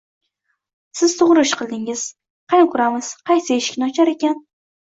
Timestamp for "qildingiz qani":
1.59-2.73